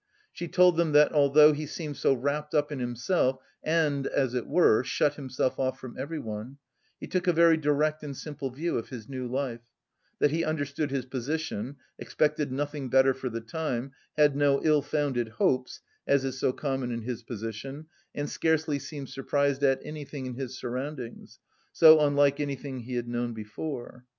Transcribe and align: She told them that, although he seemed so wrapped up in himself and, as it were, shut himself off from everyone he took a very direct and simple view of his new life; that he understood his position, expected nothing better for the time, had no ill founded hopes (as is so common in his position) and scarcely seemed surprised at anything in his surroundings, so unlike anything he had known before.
She 0.33 0.47
told 0.47 0.77
them 0.77 0.93
that, 0.93 1.11
although 1.11 1.53
he 1.53 1.67
seemed 1.67 1.95
so 1.95 2.15
wrapped 2.15 2.55
up 2.55 2.71
in 2.71 2.79
himself 2.79 3.39
and, 3.63 4.07
as 4.07 4.33
it 4.33 4.47
were, 4.47 4.83
shut 4.83 5.13
himself 5.13 5.59
off 5.59 5.79
from 5.79 5.95
everyone 5.95 6.57
he 6.99 7.05
took 7.05 7.27
a 7.27 7.31
very 7.31 7.55
direct 7.55 8.01
and 8.01 8.17
simple 8.17 8.49
view 8.49 8.79
of 8.79 8.89
his 8.89 9.07
new 9.07 9.27
life; 9.27 9.61
that 10.17 10.31
he 10.31 10.43
understood 10.43 10.89
his 10.89 11.05
position, 11.05 11.75
expected 11.99 12.51
nothing 12.51 12.89
better 12.89 13.13
for 13.13 13.29
the 13.29 13.41
time, 13.41 13.91
had 14.17 14.35
no 14.35 14.59
ill 14.63 14.81
founded 14.81 15.27
hopes 15.29 15.81
(as 16.07 16.25
is 16.25 16.39
so 16.39 16.51
common 16.51 16.89
in 16.91 17.03
his 17.03 17.21
position) 17.21 17.85
and 18.15 18.27
scarcely 18.27 18.79
seemed 18.79 19.09
surprised 19.09 19.61
at 19.63 19.81
anything 19.85 20.25
in 20.25 20.33
his 20.33 20.57
surroundings, 20.57 21.37
so 21.73 21.99
unlike 21.99 22.39
anything 22.39 22.79
he 22.79 22.95
had 22.95 23.07
known 23.07 23.35
before. 23.35 24.03